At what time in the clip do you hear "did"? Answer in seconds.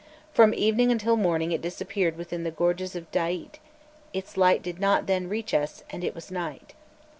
4.63-4.79